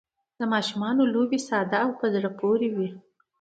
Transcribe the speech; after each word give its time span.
د 0.39 0.41
ماشومانو 0.53 1.01
لوبې 1.13 1.39
ساده 1.47 1.77
او 1.85 1.89
په 1.99 2.05
زړه 2.15 2.29
پورې 2.39 2.69
وي. 2.75 2.89